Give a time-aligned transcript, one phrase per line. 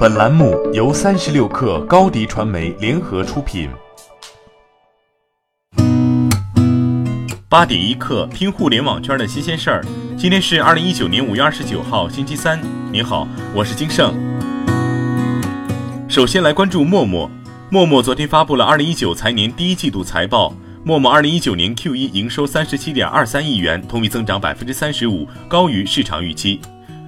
[0.00, 3.68] 本栏目由三十六氪高低传媒联合出品。
[7.50, 9.84] 八点一刻，听互联网圈的新鲜事儿。
[10.16, 12.58] 今天是二零一九年五月二十九号，星期三。
[12.90, 14.14] 您好，我是金盛。
[16.08, 17.30] 首先来关注陌陌。
[17.68, 20.54] 陌陌昨天发布了二零一九财年第一季度财报。
[20.82, 26.58] 陌陌二零一九年 Q 一营收三十七点二三亿元，同比增长百分之三十五，高于市场预期。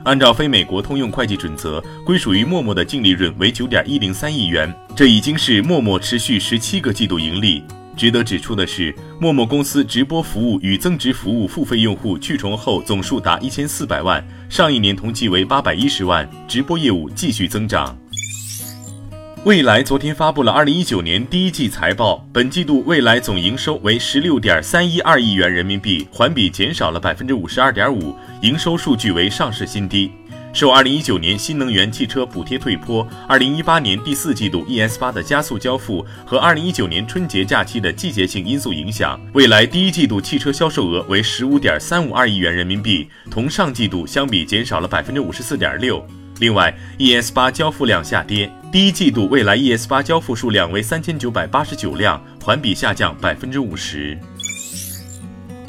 [0.05, 7.63] 按照非美国通用会计准则，归属于陌陌的净利润为九点一零三亿元，这已经是陌陌持续十七个季度盈利。
[7.97, 18.02] 值得指出的是，陌陌公司直播服务与增值服务付费用户去重后总数达一千四百万，上一年同期为八百一十万，直播业务继续增长。
[19.45, 30.13] 蔚来昨天发布了二零一九年第一季财报，本季度蔚来总营收为十六点三一二亿元人民币，环比减少了百分之五十二点五，营收数据为上市新低。
[30.53, 46.01] 受二零一九年新能源汽车补贴退坡、二零一八年第四季度 ES 八的加速交付和二零一九年春节假期的季节性因素影响，蔚来第一季度汽车销售额为十五点三五二亿元人民币，同上季度相比减少了百分之五十四点六。
[46.39, 48.49] 另外，ES 八交付量下跌。
[48.73, 54.19] 第一季度，蔚来 ES 八交付数量为三千九百八十九辆，环比下降百分之五十。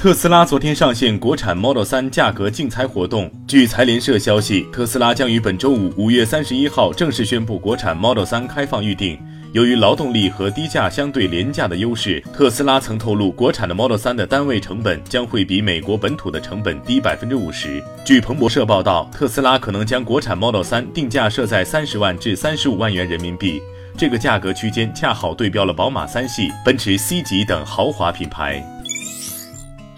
[0.04, 3.32] 特斯拉昨天上线国产 Model 3价格竞猜活动。
[3.48, 9.18] 据财联社消息，特斯拉将于本周五五月三十一号正式宣布国产 Model 3开放预定。
[9.54, 17.82] 由于劳动力和低价相对廉价的优势，特斯拉曾透露，国产的 Model 3的单位成本将会比美国本土的成本低百分之五十。
[18.04, 23.62] 据彭博社报道，特斯拉可能将国产 Model 3定价设在三十万至三十五万元人民币，
[23.98, 28.62] 这个价格区间恰好对标了宝马三系、奔驰 C 级等豪华品牌。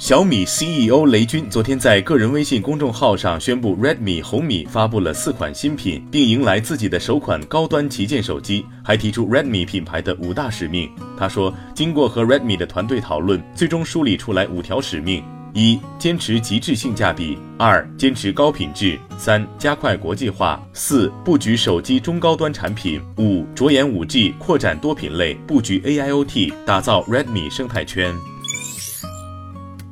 [0.05, 10.91] 小米 CEO 雷军昨天在个人微信公众号上宣布，Redmi 红米发布了四款新品，并迎来自己的首款高端旗舰手机，还提出 Redmi 品牌的五大使命。
[11.17, 15.23] 他说，经过和 Redmi 的团队讨论，最终梳理出来五条使命：
[15.55, 28.13] 一、坚持极致性价比；二、坚持高品质；三、加快国际化；四、布局手机中高端产品；五、着眼 5G，扩展多品类，布局 AIoT，打造 Redmi 生态圈。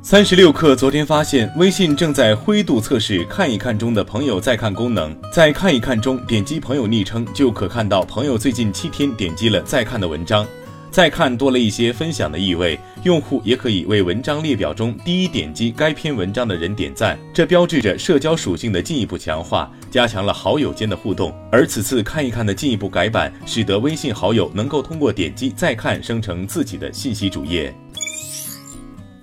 [0.06, 5.16] 三十六氪昨天发现，微信正在灰度测试“看一看”中的朋友再看功能。
[5.32, 10.46] 在“看一看”中，点击朋友昵称就可看到朋友最近七天点击了再看的文章。
[10.90, 21.34] 再看多了一些分享的意味，用户也可以为文章列表中第一点击该篇文章的人点赞，这标志着社交属性的进一步强化，加强了好友间的互动。
[21.50, 27.74] 而此次“看一看”的进一步改版，使得微信好友能够通过点击再看生成自己的信息主页。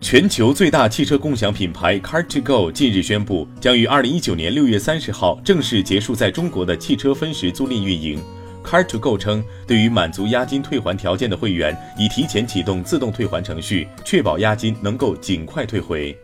[0.01, 8.19] 全球最大汽车共享品牌 Car2Go 近日宣布，将于二零一九年六月三十号正式结束在中国的汽车分时租赁运营。
[8.63, 16.17] Car2Go 称，对于满足押金退还条件的会员，已提前启动自动退还程序，确保押金能够尽快退回。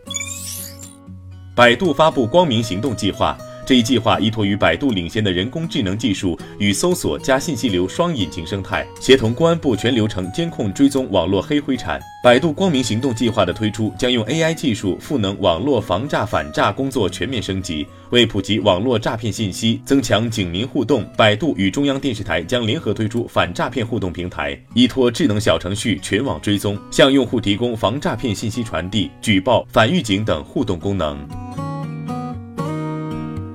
[1.54, 3.38] 百度发布光明行动计划。
[3.68, 12.00] 这一计划依托于百度领先的人工智能技术与搜索加信息流双引擎生态，协同公安部全流程监控追踪网络黑灰产。
[12.24, 21.04] 百度光明行动计划的推出，将用 AI 技术赋能网络防诈反诈工作全面升级，为普及网络诈骗信息，增强警民互动。
[21.14, 31.18] 百度与中央电视台将联合推出反诈骗互动平台，依托智能小程序全网追踪，向用户提供防诈骗信息传递、举报、反预警等互动功能。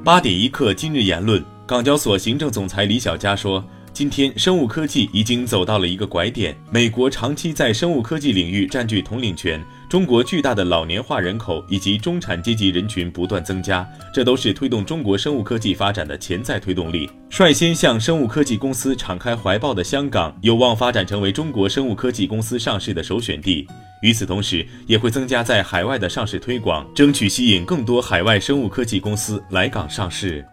[0.03, 1.41] 八点一刻，今日言论。
[1.65, 6.53] 港交所行政总裁李小加说：“今天生物科技已经走到了一个拐点。
[6.69, 17.09] 美国长期在生物科技领域占据统领权，中国巨大的老年化人口以及中产阶级人群不断增加，这都是推动中国生物科技发展的潜在推动力。
[17.29, 23.65] 率先向生物科技公司敞开怀抱的香港，有望发展成为中国生物科技公司上市的首选地。”
[24.03, 30.45] 与此同时，也会增加在海外的上市推广，争取吸引更多海外生物科技公司来港上市。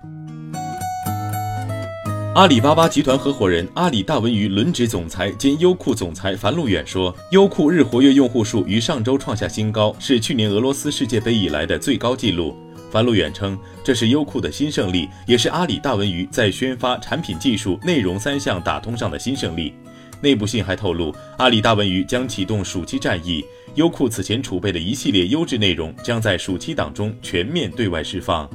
[2.36, 12.56] 阿里巴巴集团合伙人、阿里大文娱轮值总裁兼优酷总裁樊路远说：“优酷日活跃用户数于上周创下新高，是去年俄罗斯世界杯以来的最高纪录。”
[12.92, 19.74] 樊路远称，这是优酷的新胜利，也是阿里大文娱在宣发、产品技术、内容三项打通上的新胜利。
[20.22, 23.44] 内部信还透露，阿里大文娱将启动暑期战役，
[23.74, 28.48] 优酷此前储备的一系列优质内容将在暑期档中全面对外释放。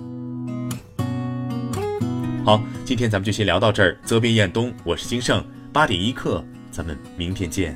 [2.46, 3.98] 好，今天咱们就先聊到这儿。
[4.06, 7.76] 责编：彦东，我是金盛，八点一刻，咱们明天见。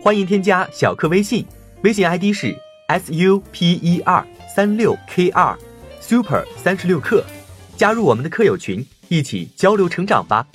[0.00, 1.44] 欢迎添加小课微信。
[1.82, 2.56] 微信 ID 是
[2.86, 4.24] s u p e r
[4.56, 5.54] 三六 k 二
[6.00, 7.22] super 三十六课，
[7.76, 10.46] 加入我们的课友群，一起交流成长吧。